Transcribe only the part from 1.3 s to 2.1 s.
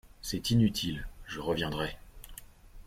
reviendrai.